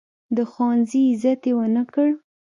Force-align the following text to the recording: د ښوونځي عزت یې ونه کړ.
د 0.35 0.37
ښوونځي 0.51 1.01
عزت 1.11 1.41
یې 1.47 1.53
ونه 1.57 1.83
کړ. 1.93 2.07